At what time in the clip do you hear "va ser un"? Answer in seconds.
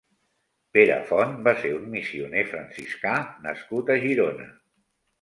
1.49-1.87